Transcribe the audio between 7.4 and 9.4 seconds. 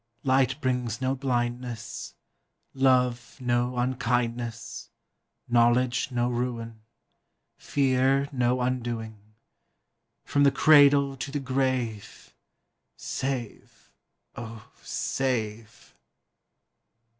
Fear no undoing,